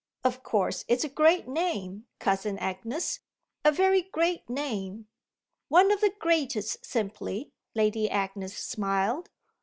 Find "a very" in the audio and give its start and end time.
3.63-4.01